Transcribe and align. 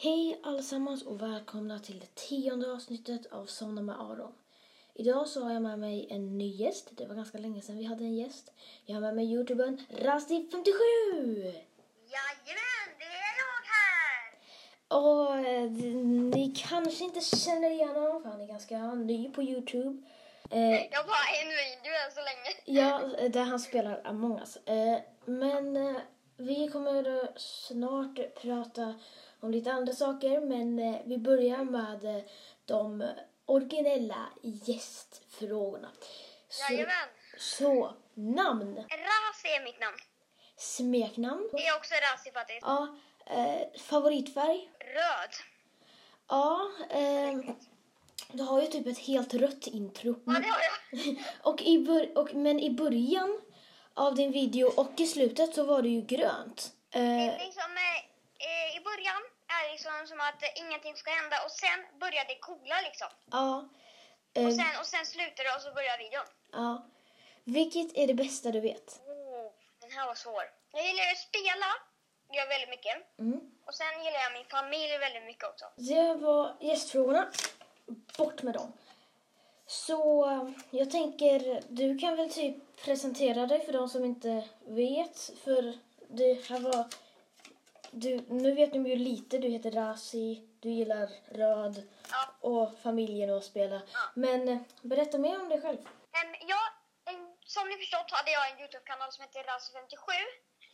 Hej 0.00 0.40
allesammans 0.42 1.02
och 1.02 1.22
välkomna 1.22 1.78
till 1.78 1.98
det 2.00 2.14
tionde 2.14 2.72
avsnittet 2.72 3.32
av 3.32 3.46
Somna 3.46 3.82
med 3.82 4.00
Aron. 4.00 4.32
Idag 4.94 5.28
så 5.28 5.44
har 5.44 5.52
jag 5.52 5.62
med 5.62 5.78
mig 5.78 6.06
en 6.10 6.38
ny 6.38 6.48
gäst. 6.48 6.88
Det 6.90 7.06
var 7.06 7.14
ganska 7.14 7.38
länge 7.38 7.62
sedan 7.62 7.78
vi 7.78 7.84
hade 7.84 8.04
en 8.04 8.16
gäst. 8.16 8.52
Jag 8.86 8.94
har 8.94 9.00
med 9.00 9.14
mig 9.14 9.32
youtubern 9.32 9.78
Rasti57! 9.90 10.72
Jajamän, 12.14 12.88
det 12.98 13.04
är 13.04 13.34
jag 13.42 13.58
här! 13.74 14.38
Och 14.88 15.36
eh, 15.38 15.70
ni 16.34 16.54
kanske 16.68 17.04
inte 17.04 17.20
känner 17.20 17.70
igen 17.70 17.94
honom 17.94 18.22
för 18.22 18.30
han 18.30 18.40
är 18.40 18.46
ganska 18.46 18.94
ny 18.94 19.30
på 19.30 19.42
youtube. 19.42 20.02
Eh, 20.50 20.60
Jag 20.70 20.98
har 20.98 21.06
bara 21.06 21.28
en 21.42 21.48
video 21.48 21.92
än 22.06 22.12
så 22.14 22.20
länge. 22.20 22.80
Ja, 22.80 23.28
där 23.28 23.44
han 23.44 23.60
spelar 23.60 24.00
Among 24.04 24.38
us. 24.38 24.56
Eh, 24.56 24.98
Men 25.24 25.76
eh, 25.76 25.96
vi 26.36 26.68
kommer 26.68 27.28
snart 27.38 28.34
prata 28.42 28.94
om 29.40 29.50
lite 29.50 29.72
andra 29.72 29.92
saker, 29.92 30.40
men 30.40 30.78
eh, 30.78 31.00
vi 31.04 31.18
börjar 31.18 31.64
med 31.64 32.04
eh, 32.16 32.22
de 32.64 33.10
originella 33.46 34.26
gästfrågorna. 34.42 35.90
Så, 36.48 36.72
Jajamän. 36.72 37.08
så 37.38 37.94
namn, 38.14 38.74
Razi 38.76 39.48
är 39.48 39.64
mitt 39.64 39.80
namn. 39.80 39.96
smeknamn, 40.56 41.48
Det 41.52 41.66
är 41.66 41.76
också 41.76 41.94
Razi 41.94 42.30
faktiskt. 42.32 42.60
ja, 42.62 42.96
eh, 43.26 43.80
favoritfärg, 43.80 44.70
Röd. 44.80 45.30
ja, 46.28 46.70
eh, 46.90 47.54
du 48.32 48.42
har 48.42 48.60
ju 48.60 48.66
typ 48.66 48.86
ett 48.86 48.98
helt 48.98 49.34
rött 49.34 49.66
intro. 49.66 50.14
Ja, 50.26 50.32
det 50.32 50.48
har 50.48 50.60
jag. 50.60 51.16
Och 51.42 51.62
i 51.62 51.78
bör- 51.78 52.18
och, 52.18 52.34
men 52.34 52.60
i 52.60 52.70
början 52.70 53.40
av 53.94 54.14
din 54.14 54.32
video 54.32 54.68
och 54.76 55.00
i 55.00 55.06
slutet 55.06 55.54
så 55.54 55.64
var 55.64 55.82
det 55.82 55.88
ju 55.88 56.00
grönt. 56.02 56.72
Eh, 56.90 57.02
liksom, 57.46 57.70
eh, 57.76 57.98
eh, 58.46 58.76
I 58.76 58.80
början 58.84 59.22
liksom 59.78 60.06
som 60.06 60.20
att 60.20 60.42
eh, 60.42 60.62
ingenting 60.62 60.96
ska 60.96 61.10
hända 61.10 61.36
och 61.44 61.50
sen 61.50 61.78
börjar 62.00 62.24
det 62.24 62.38
coola 62.48 62.80
liksom. 62.88 63.08
ja. 63.30 63.68
Och 64.46 64.52
sen, 64.60 64.72
och 64.80 64.86
sen 64.86 65.06
slutar 65.06 65.44
det 65.44 65.54
och 65.56 65.62
så 65.62 65.72
börjar 65.72 65.98
videon. 65.98 66.26
ja. 66.52 66.86
Vilket 67.44 67.96
är 67.96 68.06
det 68.06 68.14
bästa 68.14 68.50
du 68.50 68.60
vet? 68.60 69.00
Oh, 69.06 69.52
den 69.80 69.90
här 69.90 70.06
var 70.06 70.14
svår. 70.14 70.44
Jag 70.72 70.86
gillar 70.86 71.02
att 71.12 71.18
spela, 71.18 71.70
gör 72.36 72.48
väldigt 72.48 72.68
mycket. 72.68 73.18
Mm. 73.18 73.40
Och 73.66 73.74
sen 73.74 74.04
gillar 74.04 74.20
jag 74.20 74.32
min 74.32 74.44
familj 74.46 74.98
väldigt 74.98 75.24
mycket 75.24 75.44
också. 75.44 75.66
Det 75.76 76.14
var 76.14 76.56
gästfrågorna. 76.60 77.28
Bort 78.18 78.42
med 78.42 78.54
dem. 78.54 78.72
Så 79.66 80.00
jag 80.70 80.90
tänker, 80.90 81.62
du 81.68 81.98
kan 81.98 82.16
väl 82.16 82.30
typ 82.32 82.56
presentera 82.84 83.46
dig 83.46 83.64
för 83.66 83.72
de 83.72 83.88
som 83.88 84.04
inte 84.04 84.44
vet. 84.66 85.30
För 85.44 85.78
det 86.08 86.48
här 86.48 86.60
var... 86.60 86.84
Du, 87.90 88.20
nu 88.28 88.54
vet 88.54 88.72
de 88.72 88.86
ju 88.86 88.96
lite. 88.96 89.38
Du 89.38 89.48
heter 89.48 89.70
Razi, 89.70 90.48
du 90.62 90.68
gillar 90.68 91.08
röd 91.42 91.88
och 92.40 92.78
familjen 92.82 93.30
och 93.30 93.44
spela. 93.44 93.82
Men 94.14 94.48
eh, 94.48 94.58
berätta 94.82 95.18
mer 95.18 95.40
om 95.40 95.48
dig 95.48 95.60
själv. 95.62 95.78
Em, 96.20 96.30
ja, 96.52 96.62
em, 97.10 97.20
som 97.54 97.68
ni 97.68 97.76
förstått 97.76 98.10
hade 98.10 98.30
jag 98.30 98.50
en 98.50 98.60
Youtube-kanal 98.60 99.12
som 99.12 99.22
heter 99.24 99.42
Razi57. 99.50 100.08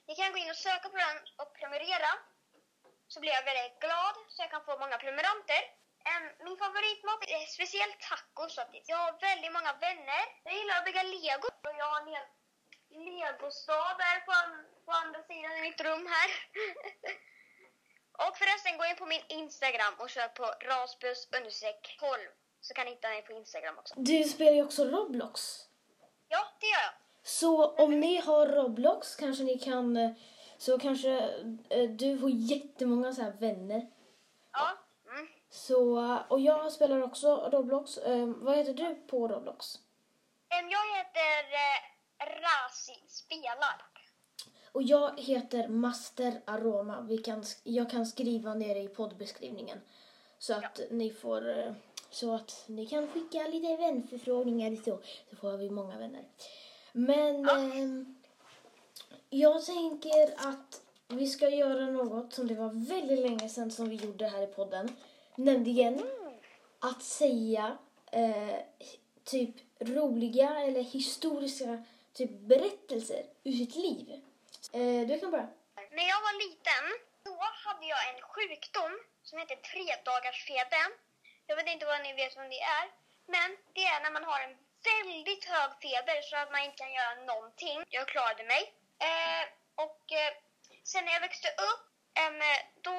Ni 0.06 0.14
kan 0.14 0.32
gå 0.32 0.38
in 0.38 0.50
och 0.50 0.62
söka 0.68 0.88
på 0.88 0.96
den 1.04 1.16
och 1.40 1.50
prenumerera. 1.56 2.10
Så 3.12 3.20
blir 3.20 3.32
jag 3.38 3.44
väldigt 3.50 3.80
glad 3.84 4.14
så 4.32 4.42
jag 4.42 4.50
kan 4.50 4.64
få 4.68 4.72
många 4.82 4.96
prenumeranter. 5.02 5.62
Min 6.46 6.56
favoritmat 6.64 7.20
är 7.36 7.42
speciellt 7.56 7.98
tacos. 8.08 8.52
Jag 8.92 8.98
har 9.04 9.12
väldigt 9.28 9.52
många 9.56 9.72
vänner. 9.86 10.22
Jag 10.44 10.54
gillar 10.58 10.74
att 10.78 10.86
bygga 10.88 11.02
lego. 11.02 11.48
Och 11.68 11.76
jag 11.80 11.88
har 11.92 12.00
en 12.00 12.12
hel 12.14 12.26
legostad 12.94 13.94
där 13.98 14.20
på, 14.26 14.32
på 14.84 14.92
andra 14.92 15.22
sidan 15.22 15.56
i 15.58 15.62
mitt 15.62 15.80
rum 15.80 16.06
här. 16.06 16.30
och 18.28 18.36
förresten, 18.36 18.78
gå 18.78 18.84
in 18.84 18.96
på 18.96 19.06
min 19.06 19.22
Instagram 19.28 19.94
och 19.98 20.10
sök 20.10 20.34
på 20.34 20.44
rasbus 20.44 21.28
12 21.30 22.18
så 22.60 22.74
kan 22.74 22.84
ni 22.84 22.90
hitta 22.90 23.08
mig 23.08 23.22
på 23.22 23.32
Instagram 23.32 23.78
också. 23.78 23.94
Du 23.96 24.24
spelar 24.24 24.52
ju 24.52 24.64
också 24.64 24.84
Roblox. 24.84 25.40
Ja, 26.28 26.44
det 26.60 26.66
gör 26.66 26.82
jag. 26.82 26.92
Så 27.22 27.66
om 27.74 28.00
ni 28.00 28.16
har 28.20 28.46
Roblox 28.46 29.16
kanske 29.16 29.44
ni 29.44 29.58
kan... 29.58 29.96
eh, 29.96 30.10
Så 30.58 30.78
kanske 30.78 31.10
eh, 31.70 31.90
du 31.90 32.18
får 32.18 32.30
jättemånga 32.30 33.12
så 33.12 33.22
här 33.22 33.32
vänner. 33.32 33.90
Ja. 34.52 34.68
Mm. 35.10 35.28
Så, 35.50 35.98
eh, 35.98 36.22
och 36.28 36.40
jag 36.40 36.72
spelar 36.72 37.02
också 37.02 37.48
Roblox. 37.52 37.98
Vad 38.36 38.56
heter 38.56 38.74
du 38.74 38.94
på 38.94 39.28
Roblox? 39.28 39.66
Jag 40.48 40.96
heter 40.96 41.44
Razi 42.26 42.94
spelar. 43.08 43.84
Och 44.72 44.82
jag 44.82 45.20
heter 45.20 45.68
Master 45.68 46.40
Aroma. 46.44 47.00
Vi 47.00 47.18
kan, 47.18 47.44
jag 47.62 47.90
kan 47.90 48.06
skriva 48.06 48.54
ner 48.54 48.76
i 48.76 48.88
poddbeskrivningen. 48.88 49.80
Så 50.38 50.54
att 50.54 50.80
ni 50.90 51.10
får... 51.10 51.58
eh, 51.58 51.72
Så 52.10 52.34
att 52.34 52.64
ni 52.66 52.86
kan 52.86 53.08
skicka 53.08 53.48
lite 53.48 53.76
vänförfrågningar 53.76 54.72
och 54.72 54.78
så. 54.84 55.00
Så 55.30 55.36
får 55.36 55.56
vi 55.56 55.70
många 55.70 55.98
vänner. 55.98 56.24
Men 56.92 57.48
ehm, 57.48 58.16
jag 59.30 59.64
tänker 59.64 60.48
att 60.48 60.82
vi 61.08 61.26
ska 61.26 61.48
göra 61.48 61.86
något 61.86 62.32
som 62.32 62.46
det 62.46 62.54
var 62.54 62.88
väldigt 62.88 63.18
länge 63.18 63.48
sedan 63.48 63.70
som 63.70 63.88
vi 63.88 63.96
gjorde 63.96 64.26
här 64.28 64.42
i 64.42 64.46
podden. 64.46 64.96
Nämligen 65.36 66.02
att 66.78 67.02
säga 67.02 67.78
eh, 68.12 68.54
typ 69.24 69.54
roliga 69.80 70.60
eller 70.60 70.82
historiska 70.82 71.84
typ 72.14 72.30
berättelser 72.30 73.22
ur 73.44 73.52
sitt 73.52 73.74
liv. 73.74 74.06
Eh, 74.72 75.08
du 75.08 75.20
kan 75.20 75.30
börja. 75.30 75.48
När 75.90 76.08
jag 76.12 76.20
var 76.26 76.34
liten 76.48 76.84
då 77.24 77.36
hade 77.64 77.86
jag 77.86 78.08
en 78.08 78.20
sjukdom 78.22 78.92
som 79.22 79.38
heter 79.38 79.56
tredagarsfeber. 79.56 80.86
Jag 81.46 81.56
vet 81.56 81.66
inte 81.66 81.86
vad 81.86 82.02
ni 82.02 82.12
vet 82.12 82.36
vad 82.36 82.50
det 82.50 82.60
är. 82.60 82.86
Men 83.26 83.56
det 83.74 83.84
är 83.84 84.00
när 84.02 84.10
man 84.10 84.24
har 84.24 84.40
en 84.40 84.56
väldigt 84.90 85.44
hög 85.44 85.70
feber 85.82 86.22
så 86.22 86.36
att 86.36 86.52
man 86.52 86.62
inte 86.64 86.76
kan 86.76 86.92
göra 86.92 87.14
någonting. 87.14 87.84
Jag 87.88 88.08
klarade 88.08 88.44
mig. 88.44 88.62
Eh, 89.08 89.44
och 89.84 90.12
eh, 90.12 90.32
sen 90.84 91.04
när 91.04 91.12
jag 91.12 91.20
växte 91.20 91.48
upp 91.48 91.84
eh, 92.20 92.58
då, 92.86 92.96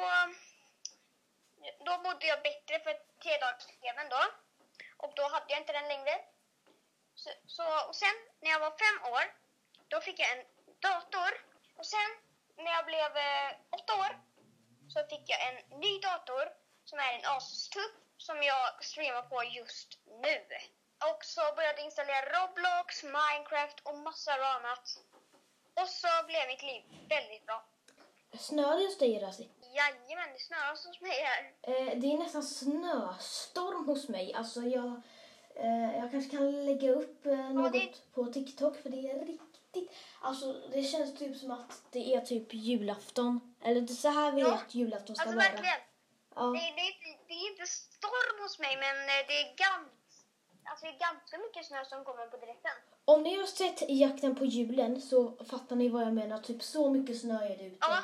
då 1.85 1.93
mådde 1.97 2.27
jag 2.27 2.41
bättre 2.43 2.79
för 2.79 2.93
tredagarsfebern 3.23 4.09
då. 4.09 4.23
Och 4.97 5.13
då 5.15 5.23
hade 5.23 5.45
jag 5.47 5.59
inte 5.59 5.73
den 5.73 5.87
längre. 5.87 6.15
Så, 7.15 7.29
så, 7.47 7.63
och 7.87 7.95
sen 7.95 8.15
när 8.41 8.51
jag 8.51 8.59
var 8.59 8.73
fem 8.85 9.13
år, 9.13 9.25
då 9.87 10.01
fick 10.01 10.19
jag 10.19 10.37
en 10.37 10.45
dator. 10.79 11.31
Och 11.77 11.85
sen 11.85 12.09
när 12.57 12.71
jag 12.71 12.85
blev 12.85 13.17
eh, 13.17 13.49
åtta 13.77 13.93
år 13.95 14.11
så 14.93 14.99
fick 15.09 15.29
jag 15.29 15.39
en 15.49 15.79
ny 15.79 15.99
dator 15.99 16.45
som 16.85 16.99
är 16.99 17.13
en 17.13 17.25
Asus-tupp 17.25 17.95
som 18.17 18.43
jag 18.43 18.83
streamar 18.83 19.21
på 19.21 19.43
just 19.43 19.99
nu. 20.05 20.37
Och 21.11 21.25
så 21.25 21.41
började 21.55 21.77
jag 21.77 21.85
installera 21.85 22.21
Roblox, 22.35 23.03
Minecraft 23.03 23.79
och 23.83 23.97
massor 23.97 24.39
av 24.39 24.55
annat. 24.57 24.85
Och 25.81 25.89
så 25.89 26.07
blev 26.27 26.47
mitt 26.47 26.63
liv 26.63 26.83
väldigt 27.09 27.45
bra. 27.45 27.65
Snöar 28.39 28.77
det 28.77 28.85
hos 28.85 28.97
dig, 28.97 29.19
Razi? 29.19 29.49
Jajamän, 29.61 30.33
det 30.33 30.39
snöar 30.39 30.69
hos 30.69 31.01
mig 31.01 31.23
här. 31.23 31.53
Eh, 31.61 31.97
det 31.99 32.13
är 32.13 32.17
nästan 32.17 32.43
snöstorm 32.43 33.85
hos 33.85 34.07
mig. 34.07 34.33
Alltså 34.33 34.61
jag, 34.61 35.01
jag 36.01 36.11
kanske 36.11 36.29
kan 36.37 36.65
lägga 36.65 36.91
upp 36.91 37.25
eh, 37.25 37.49
något 37.53 38.13
på 38.13 38.25
TikTok 38.25 38.77
för 38.81 38.89
det 38.89 39.11
är 39.11 39.25
riktigt... 39.25 39.91
Alltså 40.21 40.53
det 40.71 40.83
känns 40.83 41.17
typ 41.19 41.37
som 41.37 41.51
att 41.51 41.81
det 41.91 42.13
är 42.15 42.21
typ 42.21 42.53
julafton. 42.53 43.55
Eller 43.63 43.81
det 43.81 43.93
är 43.93 43.95
så 43.95 44.09
här 44.09 44.31
vi 44.31 44.41
Ja, 44.41 44.49
vet 44.51 44.75
julafton 44.75 45.15
ska 45.15 45.23
Alltså 45.23 45.37
vara. 45.37 45.49
verkligen. 45.49 45.79
Ja. 46.35 46.41
Det, 46.43 46.51
det, 46.53 46.81
är 46.81 46.87
inte- 46.93 47.23
det 47.27 47.33
är 47.33 47.51
inte 47.51 47.65
storm 47.67 48.43
hos 48.43 48.59
mig 48.59 48.77
men 48.77 48.95
eh, 48.95 49.21
det 49.27 49.33
är 49.41 49.45
ganska, 49.65 49.91
alltså 50.63 50.85
det 50.85 50.91
är 50.91 50.99
ganska 50.99 51.37
mycket 51.37 51.65
snö 51.65 51.85
som 51.85 52.03
kommer 52.05 52.27
på 52.27 52.37
direkten. 52.37 52.71
Om 53.05 53.23
ni 53.23 53.37
har 53.37 53.45
sett 53.45 53.89
Jakten 53.89 54.35
på 54.35 54.45
julen 54.45 55.01
så 55.01 55.31
fattar 55.45 55.75
ni 55.75 55.89
vad 55.89 56.01
jag 56.01 56.13
menar. 56.13 56.37
Typ 56.39 56.63
så 56.63 56.89
mycket 56.89 57.21
snö 57.21 57.43
är 57.45 57.57
det 57.57 57.65
ute. 57.65 57.77
Ja, 57.79 57.97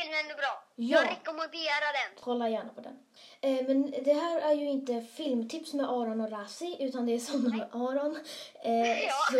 filmen 0.00 0.30
är 0.30 0.36
bra. 0.36 0.64
Ja. 0.76 0.98
Jag 0.98 1.10
rekommenderar 1.10 1.92
den. 1.98 2.22
Kolla 2.24 2.48
gärna 2.48 2.72
på 2.72 2.80
den. 2.80 2.98
Eh, 3.40 3.66
men 3.66 3.90
det 3.90 4.12
här 4.12 4.40
är 4.40 4.52
ju 4.52 4.66
inte 4.70 5.00
filmtips 5.02 5.74
med 5.74 5.86
Aron 5.90 6.20
och 6.20 6.30
Razi 6.30 6.76
utan 6.80 7.06
det 7.06 7.12
är 7.12 7.18
Somna 7.18 7.50
med 7.56 7.68
Aron. 7.72 8.16
Eh, 8.62 9.04
Ja. 9.04 9.12
Så 9.32 9.38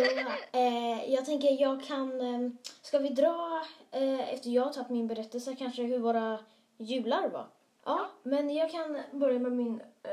eh, 0.57 1.13
jag 1.13 1.25
tänker 1.25 1.61
jag 1.61 1.83
kan... 1.83 2.21
Eh, 2.21 2.51
ska 2.81 2.99
vi 2.99 3.09
dra, 3.09 3.61
eh, 3.91 4.33
efter 4.33 4.49
jag 4.49 4.63
har 4.63 4.73
tagit 4.73 4.89
min 4.89 5.07
berättelse, 5.07 5.55
kanske 5.59 5.83
hur 5.83 5.99
våra 5.99 6.39
jular 6.77 7.29
var? 7.29 7.47
Ja, 7.85 8.09
men 8.23 8.49
jag 8.49 8.71
kan 8.71 9.01
börja 9.11 9.39
med 9.39 9.51
min 9.51 9.81
eh, 10.03 10.11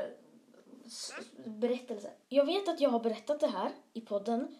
berättelse. 1.45 2.09
Jag 2.29 2.45
vet 2.45 2.67
att 2.69 2.81
jag 2.81 2.89
har 2.89 2.99
berättat 2.99 3.39
det 3.39 3.47
här 3.47 3.71
i 3.93 4.01
podden, 4.01 4.57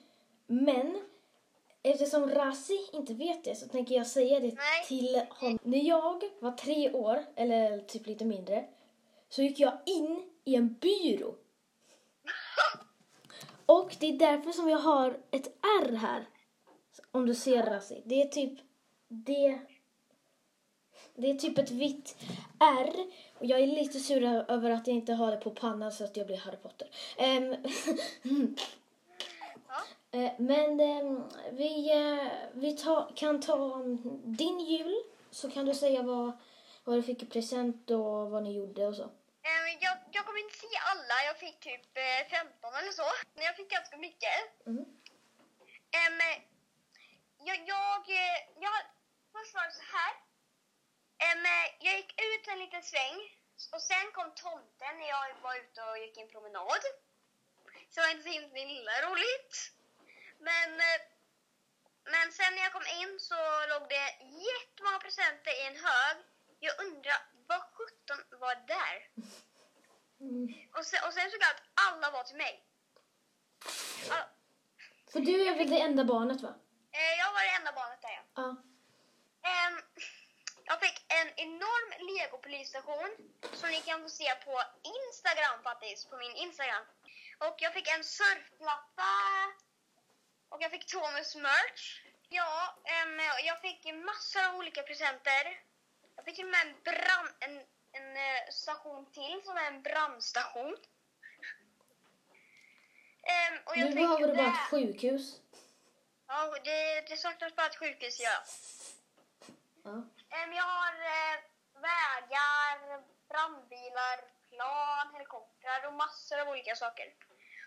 men 0.47 1.01
Eftersom 1.89 2.29
Razi 2.29 2.89
inte 2.93 3.13
vet 3.13 3.43
det 3.43 3.55
så 3.55 3.67
tänker 3.67 3.95
jag 3.95 4.07
säga 4.07 4.39
det 4.39 4.55
Nej. 4.55 4.85
till 4.87 5.21
honom. 5.29 5.59
När 5.63 5.83
jag 5.83 6.23
var 6.39 6.51
tre 6.51 6.93
år, 6.93 7.25
eller 7.35 7.79
typ 7.79 8.07
lite 8.07 8.25
mindre, 8.25 8.65
så 9.29 9.41
gick 9.41 9.59
jag 9.59 9.77
in 9.85 10.23
i 10.43 10.55
en 10.55 10.73
byrå. 10.73 11.35
Och 13.65 13.95
det 13.99 14.07
är 14.07 14.19
därför 14.19 14.51
som 14.51 14.69
jag 14.69 14.79
har 14.79 15.19
ett 15.31 15.47
R 15.81 15.95
här. 15.95 16.27
Om 17.11 17.25
du 17.25 17.35
ser 17.35 17.63
Razi. 17.63 18.01
Det 18.05 18.21
är 18.21 18.27
typ 18.27 18.59
det 19.07 19.59
Det 21.15 21.29
är 21.29 21.35
typ 21.35 21.57
ett 21.57 21.71
vitt 21.71 22.15
R. 22.59 22.93
Och 23.39 23.45
jag 23.45 23.59
är 23.59 23.67
lite 23.67 23.99
sur 23.99 24.23
över 24.23 24.69
att 24.69 24.87
jag 24.87 24.95
inte 24.95 25.13
har 25.13 25.31
det 25.31 25.37
på 25.37 25.49
pannan 25.49 25.91
så 25.91 26.03
att 26.03 26.17
jag 26.17 26.27
blir 26.27 26.37
Harry 26.37 26.57
Potter. 26.57 26.89
Eh, 27.17 27.41
men 30.37 30.79
ehm, 30.79 31.23
vi, 31.51 31.91
eh, 31.91 32.27
vi 32.53 32.77
ta, 32.77 33.11
kan 33.15 33.41
ta 33.41 33.83
din 34.39 34.59
jul. 34.59 34.95
Så 35.31 35.51
kan 35.51 35.65
du 35.65 35.75
säga 35.75 36.01
vad, 36.01 36.31
vad 36.83 36.95
du 36.95 37.03
fick 37.03 37.23
i 37.23 37.25
present 37.25 37.91
och 37.91 38.31
vad 38.31 38.43
ni 38.43 38.51
gjorde 38.57 38.87
och 38.87 38.95
så. 38.95 39.03
Eh, 39.03 39.67
Jag, 39.79 39.97
jag 40.11 40.25
kommer 40.25 40.39
inte 40.39 40.57
se 40.57 40.67
alla. 40.91 41.15
Jag 41.25 41.37
fick 41.37 41.59
typ 41.59 41.97
eh, 41.97 42.29
15 42.29 42.73
eller 42.79 42.91
så. 42.91 43.07
Men 43.35 43.43
jag 43.45 43.55
fick 43.55 43.69
ganska 43.69 43.97
mycket. 43.97 44.65
Mm. 44.65 44.85
Jag, 47.47 47.57
jag, 47.67 48.01
eh, 48.09 48.39
jag, 48.65 48.75
först 49.33 49.53
var 49.55 49.65
det 49.65 49.71
så 49.71 49.87
här. 49.97 50.13
Jag 51.79 51.95
gick 51.97 52.11
ut 52.11 52.47
en 52.47 52.59
liten 52.59 52.83
sväng 52.83 53.17
och 53.73 53.81
sen 53.81 54.05
kom 54.13 54.29
tomten 54.35 54.93
när 54.99 55.07
jag 55.15 55.25
var 55.43 55.55
ute 55.55 55.81
och 55.89 55.97
gick 55.97 56.17
en 56.17 56.27
promenad. 56.27 56.83
Så 57.89 57.95
det 57.95 58.01
var 58.01 58.11
inte 58.11 58.23
så 58.23 58.35
himla 58.55 58.95
roligt. 59.07 59.53
Men, 60.37 60.69
eh, 60.79 60.99
men 62.03 62.31
sen 62.31 62.55
när 62.55 62.63
jag 62.63 62.71
kom 62.71 62.87
in 63.01 63.19
så 63.19 63.35
låg 63.69 63.89
det 63.89 64.07
jättemånga 64.49 64.99
presenter 64.99 65.51
i 65.61 65.67
en 65.67 65.75
hög. 65.75 66.17
Jag 66.59 66.79
undrar, 66.85 67.17
vad 67.47 67.61
sjutton 67.61 68.39
var 68.39 68.55
där? 68.55 68.95
Mm. 70.19 70.47
Och 70.77 70.85
sen, 70.85 70.99
och 71.07 71.13
sen 71.13 71.31
såg 71.31 71.41
jag 71.41 71.49
att 71.55 71.63
alla 71.87 72.11
var 72.11 72.23
till 72.23 72.37
mig. 72.37 72.63
Ja, 74.09 74.29
För 75.11 75.19
du 75.19 75.47
är 75.47 75.57
väl 75.57 75.69
det 75.69 75.81
enda 75.81 76.03
barnet 76.03 76.41
va? 76.41 76.55
eh, 76.91 77.13
jag 77.19 77.33
var 77.33 77.41
det 77.41 77.55
enda 77.59 77.71
barnet 77.71 78.01
där 78.01 78.09
ja. 78.09 78.23
Ja. 78.35 78.49
Ehm, 79.49 79.81
jag 80.65 80.79
fick 80.79 81.05
en 81.19 81.29
enorm 81.35 81.89
Lego-polisstation 82.09 83.09
som 83.53 83.69
ni 83.69 83.81
kan 83.81 84.01
få 84.03 84.09
se 84.09 84.35
på 84.45 84.61
Instagram 84.97 85.63
faktiskt, 85.63 86.09
på 86.09 86.17
min 86.17 86.35
Instagram. 86.35 86.83
Och 87.39 87.55
jag 87.57 87.73
fick 87.73 87.87
en 87.87 88.03
surfplatta 88.03 89.11
och 90.49 90.61
jag 90.61 90.71
fick 90.71 90.85
Thomas 90.85 91.35
merch. 91.35 92.01
Ja, 92.29 92.75
ehm, 92.85 93.19
jag 93.45 93.61
fick 93.61 93.93
massor 93.93 94.45
av 94.45 94.55
olika 94.55 94.83
presenter. 94.83 95.61
Jag 96.15 96.25
fick 96.25 96.35
till 96.35 96.45
och 96.45 96.51
med 96.51 96.67
en, 96.67 96.75
brand, 96.83 97.29
en, 97.39 97.55
en 97.91 98.17
eh, 98.17 98.49
station 98.51 99.11
till 99.11 99.41
som 99.45 99.57
är 99.57 99.67
en 99.67 99.81
brandstation. 99.81 100.77
Ehm, 103.23 103.59
och 103.65 103.77
jag 103.77 103.85
Nu 103.85 103.91
fick 103.91 103.95
behöver 103.95 104.27
du 104.27 104.33
bara 104.33 104.47
ett 104.47 104.69
sjukhus. 104.71 105.41
Ja, 106.27 106.57
det, 106.63 107.01
det 107.09 107.17
saknas 107.17 107.55
bara 107.55 107.67
ett 107.67 107.79
sjukhus, 107.79 108.19
ja. 108.19 108.43
Ja. 109.83 109.91
Em, 110.29 110.53
Jag 110.53 110.63
har 110.63 110.93
eh, 110.93 111.39
vägar, 111.73 113.03
brandbilar, 113.29 114.17
plan, 114.49 115.13
helikoptrar 115.13 115.87
och 115.87 115.93
massor 115.93 116.39
av 116.39 116.47
olika 116.49 116.75
saker. 116.75 117.05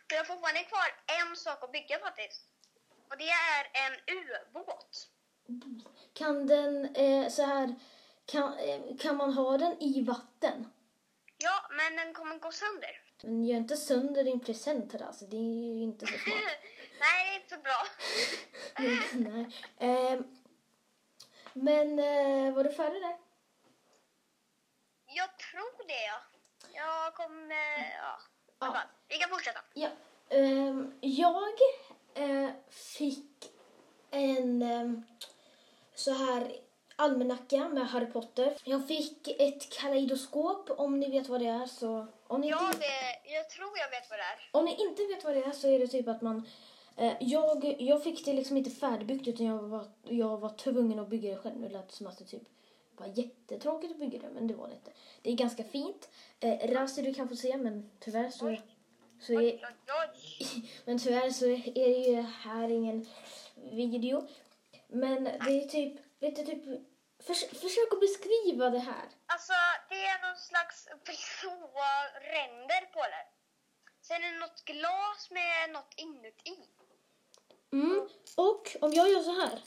Och 0.05 0.13
jag 0.13 0.19
har 0.19 0.25
fortfarande 0.25 0.65
kvar 0.65 0.89
en 1.07 1.37
sak 1.37 1.65
att 1.65 1.73
bygga 1.73 1.99
faktiskt. 1.99 2.43
Och 3.11 3.17
det 3.19 3.29
är 3.29 3.71
en 3.73 3.95
ubåt. 4.55 5.09
Kan 6.13 6.47
den 6.47 6.97
eh, 6.97 7.29
så 7.29 7.43
här, 7.43 7.75
kan, 8.27 8.59
eh, 8.59 8.97
kan 9.01 9.17
man 9.17 9.33
ha 9.33 9.59
den 9.59 9.83
i 9.83 10.03
vatten? 10.03 10.73
Ja, 11.39 11.67
men 11.71 11.97
den 11.97 12.15
kommer 12.15 12.39
gå 12.39 12.53
sönder. 12.53 13.03
Men 13.23 13.45
gör 13.45 13.57
inte 13.57 13.77
sönder 13.77 14.25
din 14.25 14.41
present 14.41 14.93
här 14.93 15.03
alltså, 15.03 15.25
det 15.25 15.37
är 15.37 15.75
ju 15.77 15.83
inte 15.83 16.07
så 16.07 16.13
smart. 16.13 16.37
Nej, 17.01 17.25
det 17.25 17.31
är 17.31 17.35
inte 17.35 17.55
så 17.55 17.61
bra. 17.61 17.87
Nej. 19.33 19.47
Eh, 19.77 20.21
men 21.53 21.97
var 22.55 22.65
du 22.65 22.73
färdig 22.73 23.03
där? 23.03 23.17
Jag 25.07 25.39
tror 25.39 25.87
det, 25.87 26.05
ja. 26.07 26.21
Jag 26.73 27.15
kommer... 27.15 27.93
Ja. 28.03 28.21
Ja. 28.59 28.83
Vi 29.09 29.19
kan 29.19 29.31
fortsätta. 29.31 29.61
Ja. 29.75 29.89
ehm, 30.29 30.99
jag 31.01 31.59
eh, 32.15 32.51
fick 32.71 33.53
en 34.11 34.63
ehm, 34.63 35.03
så 35.95 36.11
här 36.11 36.53
almanacka 36.97 37.69
med 37.69 37.87
Harry 37.89 38.07
Potter. 38.07 38.57
Jag 38.65 38.89
fick 38.89 39.29
ett 39.29 39.71
kaleidoskop 39.73 40.71
om 40.71 41.01
ni 41.01 41.11
vet 41.11 41.29
vad 41.29 41.41
det 41.41 41.47
är 41.47 41.67
så 41.67 42.07
om 42.27 42.41
ni, 42.41 42.49
Jag, 42.49 42.63
inte, 42.63 42.79
vet, 42.79 43.33
jag 43.35 43.51
tror 43.51 43.69
jag 43.79 43.91
vet 44.01 44.11
vad 44.11 44.19
det 44.19 44.23
är. 44.23 44.59
om 44.59 44.65
ni 44.65 44.71
inte 44.89 45.03
vet 45.15 45.25
vad 45.25 45.35
det 45.35 45.43
är 45.45 45.53
så 45.53 45.69
är 45.69 45.79
det 45.79 45.87
typ 45.87 46.09
att 46.09 46.23
man 46.23 46.47
eh, 46.97 47.13
jag, 47.21 47.77
jag 47.79 48.03
fick 48.03 48.25
det 48.25 48.33
liksom 48.33 48.57
inte 48.57 48.71
färdigbyggt 48.71 49.29
utan 49.29 49.47
jag 49.47 49.59
var, 49.59 49.87
jag 50.03 50.39
var 50.41 50.49
tvungen 50.51 50.99
att 50.99 51.09
bygga 51.09 51.31
det 51.31 51.37
själv. 51.37 51.61
Nu 51.61 51.69
lät 51.69 51.89
det 51.89 51.95
som 51.95 52.07
att 52.07 52.19
det 52.19 52.25
typ 52.25 52.43
var 52.97 53.07
jättetråkigt 53.07 53.93
att 53.93 53.99
bygga 53.99 54.19
det 54.19 54.31
men 54.35 54.47
det 54.47 54.55
var 54.55 54.69
det 54.69 54.75
inte. 54.75 54.91
Det 55.23 55.31
är 55.31 55.35
ganska 55.37 55.65
fint. 55.65 56.09
Eh, 56.41 56.73
Razi 56.73 57.03
du 57.03 57.15
kan 57.15 57.29
få 57.29 57.37
se 57.37 57.57
men 57.57 57.91
tyvärr 58.01 58.31
så, 58.31 58.57
så 59.21 59.33
är, 59.33 59.39
Oj, 59.39 59.65
oj, 59.65 59.95
oj. 60.03 60.73
men 60.85 60.99
tyvärr 60.99 61.31
så 61.31 61.47
är 61.47 61.89
det 61.89 62.09
ju 62.09 62.21
här 62.21 62.69
ingen 62.69 63.07
video. 63.55 64.29
Men 64.89 65.25
det 65.25 65.63
är 65.63 65.69
typ, 65.69 65.95
lite 66.21 66.45
typ, 66.45 66.65
förs 67.27 67.45
försök 67.45 67.93
att 67.93 68.01
beskriva 68.01 68.71
det 68.71 68.79
här. 68.79 69.09
Alltså, 69.27 69.53
det 69.89 70.05
är 70.05 70.29
någon 70.29 70.37
slags 70.39 70.89
blåa 71.05 71.93
ränder 72.21 72.93
på 72.93 73.01
det. 73.01 73.27
Sen 74.03 74.25
är 74.25 74.33
det 74.33 74.39
något 74.39 74.65
glas 74.65 75.31
med 75.31 75.71
något 75.73 75.95
inuti. 75.97 76.57
Mm. 77.73 78.09
Och 78.37 78.77
om 78.81 78.93
jag 78.93 79.11
gör 79.11 79.23
så 79.23 79.41
här. 79.41 79.63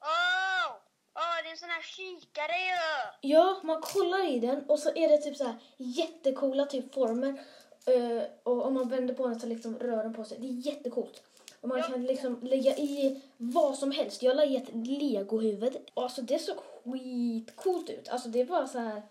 Åh! 0.00 0.76
Åh, 1.16 1.42
det 1.42 1.48
är 1.48 1.50
en 1.50 1.58
sån 1.58 1.68
här 1.68 1.82
kikare 1.82 2.58
ju! 2.58 3.28
Ja, 3.30 3.60
man 3.62 3.80
kollar 3.80 4.30
i 4.30 4.40
den 4.40 4.70
och 4.70 4.78
så 4.78 4.88
är 4.94 5.08
det 5.08 5.18
typ 5.18 5.36
så 5.36 5.44
här 5.44 5.56
jättecoola 5.76 6.66
typ 6.66 6.94
former. 6.94 7.44
Eh, 7.86 8.22
och 8.42 8.66
om 8.66 8.74
man 8.74 8.88
vänder 8.88 9.14
på 9.14 9.26
den 9.28 9.40
så 9.40 9.46
liksom 9.46 9.78
rör 9.78 10.02
den 10.02 10.14
på 10.14 10.24
sig. 10.24 10.38
Det 10.40 10.46
är 10.46 10.66
jättecoolt. 10.72 11.22
Och 11.60 11.68
man 11.68 11.78
Ja. 11.78 11.84
kan 11.84 12.04
liksom 12.04 12.38
lägga 12.42 12.76
i 12.76 13.20
vad 13.36 13.78
som 13.78 13.90
helst. 13.90 14.22
Jag 14.22 14.36
la 14.36 14.44
i 14.44 14.56
ett 14.56 14.68
legohuvud. 14.74 15.76
Alltså 15.94 16.22
det 16.22 16.38
såg 16.38 16.56
skitcoolt 16.84 17.90
ut. 17.90 18.08
Alltså 18.08 18.28
det 18.28 18.44
var 18.44 18.66
så 18.66 18.78
här. 18.78 19.02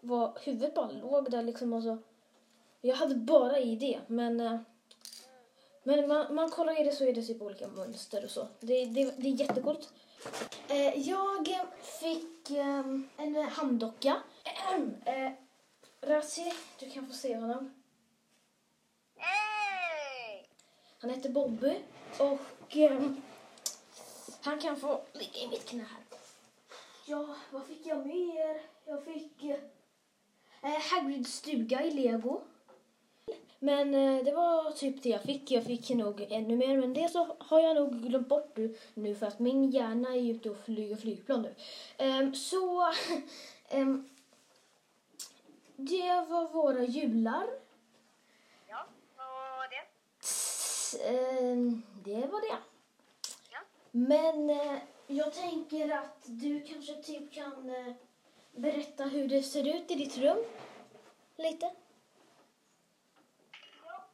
Var, 0.00 0.38
huvudet 0.44 0.74
bara 0.74 0.90
låg 0.90 1.30
där 1.30 1.42
liksom 1.42 1.72
och 1.72 1.82
så. 1.82 1.98
Jag 2.80 2.96
hade 2.96 3.14
bara 3.14 3.58
i 3.58 3.76
det 3.76 3.98
men. 4.06 4.40
eh, 4.40 4.58
men 5.82 6.08
man, 6.08 6.34
man 6.34 6.50
kollar 6.50 6.80
i 6.80 6.84
det 6.84 6.92
så 6.92 7.04
är 7.04 7.12
det 7.12 7.22
typ 7.22 7.42
olika 7.42 7.68
mönster 7.68 8.24
och 8.24 8.30
så. 8.30 8.46
Det, 8.60 8.84
det, 8.84 9.14
det 9.16 9.28
är 9.28 9.40
jättecoolt. 9.40 9.92
Eh, 10.68 11.08
jag 11.08 11.48
fick 12.00 12.50
en 13.16 13.34
handdocka. 13.50 14.16
Eh, 15.04 15.30
Razi, 16.00 16.52
du 16.80 16.90
kan 16.90 17.06
få 17.06 17.12
se 17.14 17.36
honom. 17.36 17.79
Han 21.00 21.10
heter 21.10 21.28
Bobby 21.28 21.78
och 22.18 22.76
eh, 22.76 23.10
han 24.40 24.58
kan 24.58 24.76
få 24.76 25.00
ligga 25.12 25.38
i 25.38 25.48
mitt 25.48 25.68
knä 25.68 25.82
här. 25.82 26.02
Ja, 27.06 27.36
vad 27.50 27.66
fick 27.66 27.86
jag 27.86 28.06
mer? 28.06 28.60
Jag 28.84 29.04
fick 29.04 29.44
eh, 29.44 30.80
Hagrids 30.90 31.32
stuga 31.32 31.82
i 31.82 31.90
lego. 31.90 32.40
Men 33.58 33.94
eh, 33.94 34.24
det 34.24 34.32
var 34.32 34.70
typ 34.70 35.02
det 35.02 35.08
jag 35.08 35.22
fick. 35.22 35.50
Jag 35.50 35.64
fick 35.64 35.90
nog 35.90 36.26
ännu 36.30 36.56
mer, 36.56 36.76
men 36.76 36.94
det 36.94 37.08
så 37.08 37.36
har 37.38 37.60
jag 37.60 37.76
nog 37.76 38.02
glömt 38.02 38.28
bort 38.28 38.58
nu, 38.94 39.14
för 39.14 39.26
att 39.26 39.38
min 39.38 39.70
hjärna 39.70 40.08
är 40.14 40.30
ute 40.30 40.50
och 40.50 40.64
flyger 40.64 40.96
flygplan 40.96 41.42
nu. 41.42 41.54
Ehm, 41.96 42.34
så 42.34 42.92
ehm, 43.68 44.08
det 45.76 46.26
var 46.28 46.48
våra 46.48 46.84
jular. 46.84 47.46
Ja, 48.68 48.86
vad 49.16 49.26
var 49.26 49.68
det? 49.68 49.76
Ehm, 49.76 50.70
det 52.04 52.26
var 52.26 52.40
det. 52.40 52.58
Ja. 53.50 53.58
Men 53.90 54.50
eh, 54.50 54.78
jag 55.06 55.34
tänker 55.34 55.90
att 55.90 56.22
du 56.24 56.60
kanske 56.60 56.94
typ 56.94 57.34
kan 57.34 57.70
eh, 57.70 57.94
berätta 58.52 59.04
hur 59.04 59.28
det 59.28 59.42
ser 59.42 59.76
ut 59.76 59.90
i 59.90 59.94
ditt 59.94 60.16
rum. 60.18 60.44
Lite. 61.36 61.74
Ja. 63.86 64.08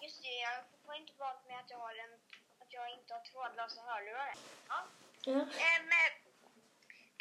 Just 0.00 0.22
det, 0.22 0.36
jag 0.46 0.64
får 0.86 0.94
inte 0.94 1.12
valt 1.18 1.46
med 1.48 1.58
att 1.58 1.70
jag 1.70 1.78
har 1.78 1.94
en... 1.94 2.14
Att 2.60 2.72
jag 2.72 2.90
inte 2.98 3.14
har 3.14 3.20
trådlösa 3.20 3.80
hörlurar. 3.80 4.34
Ja. 4.68 4.78
Ja. 5.24 5.40
Em, 5.70 5.88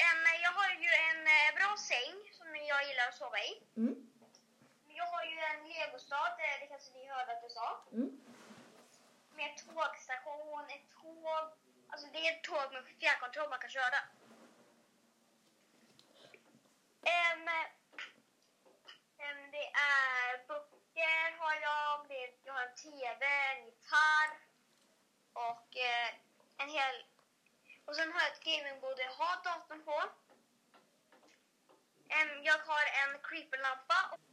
em, 0.08 0.22
jag 0.46 0.52
har 0.60 0.70
ju 0.84 0.92
en 1.10 1.22
eh, 1.38 1.50
bra 1.60 1.72
säng 1.92 2.16
som 2.38 2.48
jag 2.72 2.82
gillar 2.88 3.08
att 3.10 3.18
sova 3.18 3.40
i. 3.50 3.52
Mm. 3.78 3.96
Jag 4.88 5.06
har 5.14 5.24
ju 5.32 5.38
en 5.52 5.62
legostad, 5.70 6.34
eh, 6.46 6.56
det 6.62 6.68
kanske 6.68 6.94
ni 6.94 7.08
hörde 7.08 7.32
att 7.32 7.44
jag 7.44 7.52
sa. 7.52 7.68
Mm. 7.92 8.29
Med 9.40 9.58
tågstation, 9.58 10.66
ett 10.76 10.90
tåg. 11.02 11.46
Alltså 11.90 12.08
det 12.14 12.20
är 12.28 12.32
ett 12.36 12.44
tåg 12.44 12.74
med 12.74 12.84
fjärrkontroll 13.00 13.50
man 13.50 13.60
kan 13.60 13.70
köra. 13.70 14.00
Um, 17.14 17.48
um, 19.26 19.42
det 19.52 19.68
är 19.96 20.48
böcker 20.48 21.38
har 21.40 21.56
jag, 21.68 22.08
det 22.08 22.24
är, 22.24 22.30
jag 22.44 22.54
har 22.54 22.64
en 22.64 22.76
TV, 22.76 23.26
en 23.52 23.66
gitarr 23.66 24.32
och 25.34 25.70
uh, 25.88 26.10
en 26.58 26.70
hel... 26.70 26.96
Och 27.86 27.96
sen 27.96 28.12
har 28.14 28.22
jag 28.22 28.32
ett 28.32 28.44
gamingbord 28.44 28.98
där 28.98 29.04
jag 29.04 29.18
har 29.24 29.44
datorn 29.44 29.84
på. 29.84 30.00
jag 32.44 32.60
har 32.70 32.86
en 33.02 33.20
creeperlampa 33.24 34.00
och 34.12 34.29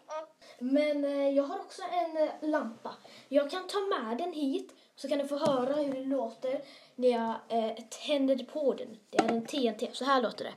men 0.58 1.04
eh, 1.04 1.28
jag 1.28 1.44
har 1.44 1.58
också 1.60 1.82
en 1.82 2.16
eh, 2.16 2.30
lampa. 2.40 2.94
Jag 3.28 3.50
kan 3.50 3.66
ta 3.66 3.78
med 3.80 4.18
den 4.18 4.32
hit 4.32 4.74
så 4.96 5.08
kan 5.08 5.18
du 5.18 5.28
få 5.28 5.38
höra 5.38 5.74
hur 5.74 5.92
det 5.94 6.04
låter 6.04 6.60
när 6.94 7.08
jag 7.08 7.34
eh, 7.48 7.76
tänder 8.06 8.44
på 8.44 8.74
den. 8.74 8.98
Det 9.10 9.18
är 9.18 9.28
en 9.28 9.46
TNT. 9.46 9.90
Så 9.92 10.04
här 10.04 10.22
låter 10.22 10.44
det. 10.44 10.54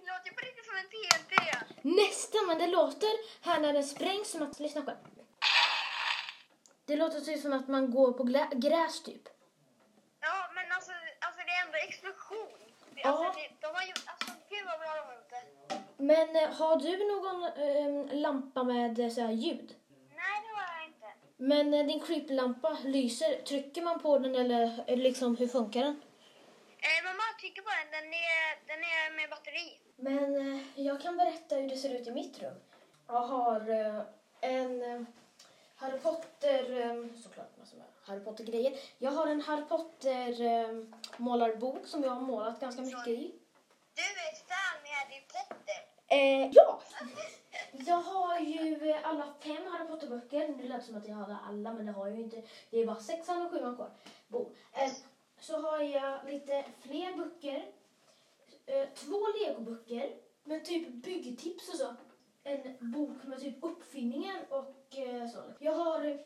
det 0.00 0.06
låter 0.12 0.30
på 0.32 0.40
riktigt 0.46 0.66
som 0.66 0.76
en 0.76 0.88
TNT. 0.92 1.34
Nästan, 1.82 2.46
men 2.46 2.58
det 2.58 2.66
låter 2.66 3.10
här 3.44 3.60
när 3.60 3.72
den 3.72 3.84
sprängs 3.84 4.30
som 4.30 4.42
att... 4.42 4.60
Lyssna 4.60 4.82
själv. 4.82 4.96
Det 6.84 6.96
låter 6.96 7.20
typ 7.20 7.42
som 7.42 7.52
att 7.52 7.68
man 7.68 7.90
går 7.90 8.12
på 8.12 8.24
gräs 8.56 9.02
typ. 9.02 9.22
Ja, 10.20 10.50
men 10.54 10.72
alltså, 10.72 10.92
alltså 11.20 11.40
det 11.46 11.52
är 11.52 11.66
ändå 11.66 11.78
explosion. 11.88 12.48
Det- 12.94 13.00
Ja. 13.04 13.08
Alltså, 13.10 13.40
det, 13.40 13.48
de 13.60 13.66
har 13.74 13.82
gjort, 13.82 14.02
alltså 14.06 14.31
Men 16.12 16.36
eh, 16.36 16.50
har 16.50 16.76
du 16.76 16.92
någon 17.12 17.40
eh, 17.44 18.20
lampa 18.20 18.62
med 18.64 18.98
eh, 18.98 19.10
så 19.10 19.20
här 19.20 19.30
ljud? 19.30 19.74
Nej, 20.20 20.36
det 20.42 20.52
har 20.58 20.66
jag 20.78 20.86
inte. 20.86 21.06
Men 21.36 21.74
eh, 21.74 21.86
din 21.86 22.00
creeplampa 22.00 22.78
lyser. 22.84 23.42
Trycker 23.42 23.82
man 23.82 24.00
på 24.00 24.18
den 24.18 24.34
eller 24.34 24.84
eh, 24.86 24.96
liksom 24.96 25.36
hur 25.36 25.48
funkar 25.48 25.80
den? 25.80 26.02
Eh, 26.78 27.04
mamma 27.04 27.22
trycker 27.40 27.62
på 27.62 27.70
den, 27.78 27.90
den 28.00 28.12
är, 28.12 28.66
den 28.66 28.80
är 28.94 29.16
med 29.16 29.30
batteri. 29.30 29.78
Men 29.96 30.64
jag 30.74 31.00
kan 31.00 31.16
berätta 31.16 31.56
hur 31.56 31.68
det 31.68 31.76
ser 31.76 31.94
ut 31.94 32.06
i 32.06 32.10
mitt 32.10 32.42
rum. 32.42 32.54
Jag 33.06 33.20
har 33.20 33.60
en 34.40 35.06
Harry 35.76 35.98
Potter, 35.98 36.80
eh, 36.80 37.22
såklart 37.22 37.58
massa 37.58 37.76
med 37.76 37.86
Harry 38.04 38.20
Potter-grejer. 38.20 38.72
Jag 38.98 39.10
har 39.10 39.26
en 39.26 39.40
Harry 39.40 39.64
Potter 39.64 40.40
eh, 40.40 40.84
målarbok 41.16 41.86
som 41.86 42.04
jag 42.04 42.10
har 42.10 42.20
målat 42.20 42.60
ganska 42.60 42.82
mycket 42.82 43.08
i. 43.08 43.34
Du 43.94 44.02
är 44.02 44.32
ett 44.32 44.48
fan 44.48 44.82
med 44.82 44.90
Harry 44.90 45.20
Potter. 45.20 45.80
Eh, 46.12 46.50
ja! 46.52 46.80
Jag 47.72 47.96
har 47.96 48.40
ju 48.40 48.90
eh, 48.90 49.08
alla 49.08 49.34
fem 49.40 49.66
Harry 49.66 49.88
Potter-böcker. 49.88 50.54
Det 50.58 50.68
lät 50.68 50.84
som 50.84 50.96
att 50.96 51.08
jag 51.08 51.14
hade 51.14 51.36
alla, 51.36 51.72
men 51.72 51.86
det 51.86 51.92
har 51.92 52.06
jag 52.06 52.16
ju 52.16 52.22
inte. 52.22 52.42
Det 52.70 52.80
är 52.80 52.86
bara 52.86 53.00
sexan 53.00 53.46
och 53.46 53.50
sjuan 53.52 53.76
kvar. 53.76 53.90
Bo. 54.28 54.50
Eh, 54.72 54.92
så 55.40 55.60
har 55.60 55.80
jag 55.80 56.18
lite 56.30 56.64
fler 56.80 57.16
böcker. 57.16 57.72
Eh, 58.66 58.88
två 58.94 59.18
legoböcker 59.40 60.16
med 60.44 60.64
typ 60.64 60.88
byggtips 60.88 61.68
och 61.68 61.74
så. 61.74 61.94
En 62.44 62.92
bok 62.92 63.24
med 63.24 63.40
typ 63.40 63.64
uppfinningar 63.64 64.46
och 64.48 64.98
eh, 64.98 65.28
så. 65.28 65.38
Jag 65.58 65.72
har 65.72 66.04
eh, 66.04 66.16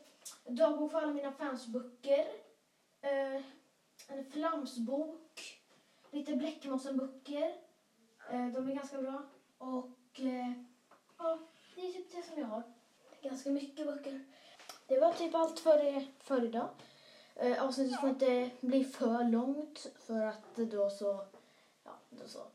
dagbok 0.45 0.91
för 0.91 0.99
alla 0.99 1.13
mina 1.13 1.33
fansböcker. 1.33 2.27
Eh, 3.01 3.43
en 4.09 4.31
flamsbok. 4.31 5.41
Lite 6.11 6.37
Bläckmossen-böcker. 6.37 7.55
Eh, 8.31 8.47
de 8.47 8.69
är 8.69 8.75
ganska 8.75 8.99
bra. 8.99 9.23
Och 9.59 10.21
eh, 10.21 10.53
ja, 11.19 11.39
det 11.75 11.81
är 11.81 11.93
typ 11.93 12.13
det 12.13 12.23
som 12.23 12.41
jag 12.41 12.47
har. 12.47 12.63
Ganska 13.23 13.51
mycket 13.51 13.87
böcker. 13.87 14.25
Det 14.87 15.01
var 15.01 15.13
typ 15.13 15.35
allt 15.35 15.61
för, 15.61 16.07
för 16.21 16.45
idag. 16.45 16.69
Eh, 17.37 17.65
avsnittet 17.65 18.01
får 18.01 18.09
inte 18.09 18.51
bli 18.61 18.85
för 18.85 19.25
långt 19.25 19.87
för 20.07 20.27
att 20.27 20.57
då 20.57 20.91
så, 20.91 21.27
ja, 21.85 21.91
då 22.11 22.29
så. 22.29 22.47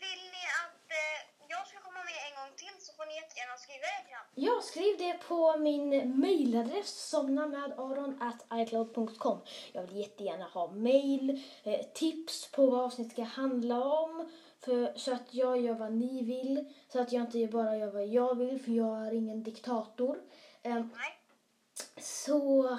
Vill 0.00 0.22
ni 0.34 0.44
att 0.64 0.90
eh, 0.90 1.46
jag 1.48 1.66
ska 1.66 1.78
komma 1.78 1.98
med 1.98 2.14
en 2.28 2.34
gång 2.40 2.56
till 2.56 2.86
så 2.86 2.92
får 2.92 3.06
ni 3.06 3.14
jättegärna 3.14 3.56
skriva 3.56 3.80
det 3.80 4.06
till. 4.06 4.44
Ja, 4.44 4.60
skriv 4.62 4.98
det 4.98 5.28
på 5.28 5.56
min 5.58 6.20
mailadress 6.20 7.08
somna 7.08 7.46
med 7.46 7.72
icloud.com. 8.52 9.38
Jag 9.72 9.82
vill 9.82 9.96
jättegärna 9.96 10.44
ha 10.44 10.70
mail, 10.70 11.42
eh, 11.62 11.86
tips 11.94 12.50
på 12.50 12.66
vad 12.66 12.80
avsnitt 12.80 13.12
ska 13.12 13.22
handla 13.22 13.84
om. 13.84 14.30
För, 14.66 14.98
så 14.98 15.12
att 15.12 15.34
jag 15.34 15.60
gör 15.60 15.74
vad 15.74 15.92
ni 15.92 16.24
vill. 16.24 16.72
Så 16.88 17.00
att 17.00 17.12
jag 17.12 17.22
inte 17.22 17.46
bara 17.46 17.76
gör 17.76 17.90
vad 17.90 18.06
jag 18.06 18.38
vill, 18.38 18.60
för 18.60 18.72
jag 18.72 19.06
är 19.06 19.12
ingen 19.12 19.42
diktator. 19.42 20.22
Ehm, 20.62 20.90
Nej. 20.96 21.18
så 22.02 22.78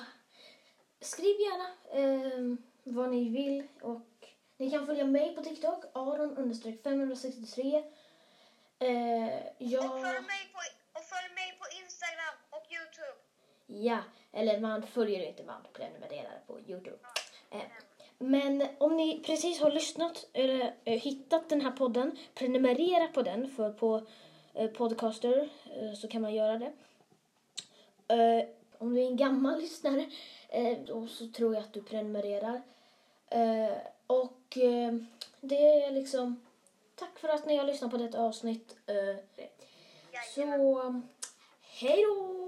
skriv 1.00 1.36
gärna 1.40 1.70
ehm, 1.94 2.58
vad 2.84 3.10
ni 3.10 3.30
vill. 3.30 3.68
Och 3.82 4.28
ni 4.58 4.72
kan 4.72 4.86
följa 4.86 5.06
mig 5.06 5.36
på 5.36 5.44
TikTok, 5.44 5.86
aron-563. 5.94 7.84
Eh, 8.80 9.28
jag... 9.58 9.86
Och, 9.86 10.02
följ 10.02 10.22
mig 10.22 10.52
på, 10.54 10.60
och 11.00 11.06
följ 11.06 11.34
mig 11.36 11.58
på 11.60 11.66
Instagram 11.84 12.36
och 12.50 12.66
Youtube. 12.72 13.18
Ja, 13.66 14.00
eller 14.32 14.60
man 14.60 14.88
följer 14.88 15.28
inte, 15.30 15.44
man 15.44 15.68
prenumererar 15.74 16.42
på 16.48 16.60
Youtube. 16.60 16.98
Eh, 17.52 17.62
men 18.20 18.68
om 18.78 18.98
ni 18.98 19.24
precis 19.26 19.62
har 19.62 19.72
lyssnat 19.72 20.26
eller 20.34 20.74
eh, 20.84 21.00
hittat 21.00 21.50
den 21.50 21.62
här 21.62 21.72
podden, 21.72 22.18
prenumerera 22.34 23.08
på 23.08 23.22
den 23.22 23.50
för 23.50 23.72
på 23.72 24.02
eh, 24.54 24.70
Podcaster 24.70 25.50
eh, 25.66 25.94
så 25.94 26.08
kan 26.08 26.22
man 26.22 26.36
göra 26.36 26.58
det. 26.58 26.72
Om 28.78 28.94
du 28.94 29.02
är 29.02 29.08
en 29.08 29.18
gammal 29.18 29.60
lyssnare 29.60 30.06
då 30.86 31.08
så 31.08 31.28
tror 31.28 31.54
jag 31.54 31.64
att 31.64 31.74
du 31.74 31.82
prenumererar. 31.82 32.62
Och 34.08 34.58
det 35.42 35.84
är 35.84 35.92
liksom 35.92 36.46
tack 36.96 37.20
för 37.20 37.28
att 37.28 37.46
ni 37.46 37.58
har 37.58 37.66
lyssnat 37.66 37.92
på 37.92 37.98
detta 37.98 38.22
avsnitt. 38.22 38.76
Så 40.36 41.02
hej 41.62 42.04
då! 42.04 42.47